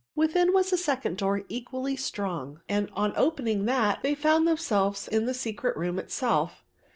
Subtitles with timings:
[0.15, 5.27] Within was a second door equally strong and, on opening that, they found themselves in
[5.27, 6.63] the secret room itself.